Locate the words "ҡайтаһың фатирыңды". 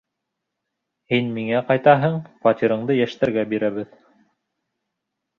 1.67-2.95